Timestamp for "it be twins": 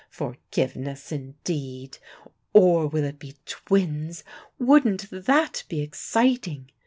3.03-4.23